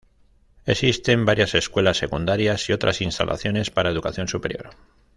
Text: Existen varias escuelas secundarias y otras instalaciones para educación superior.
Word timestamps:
Existen 0.65 1.25
varias 1.25 1.53
escuelas 1.53 1.97
secundarias 1.97 2.67
y 2.69 2.73
otras 2.73 3.01
instalaciones 3.01 3.69
para 3.69 3.91
educación 3.91 4.27
superior. 4.27 4.71